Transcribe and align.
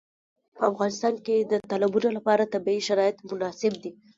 په 0.55 0.61
افغانستان 0.71 1.15
کې 1.25 1.35
د 1.51 1.53
تالابونه 1.71 2.09
لپاره 2.17 2.51
طبیعي 2.53 2.81
شرایط 2.87 3.17
مناسب 3.29 3.73
دي. 3.83 3.91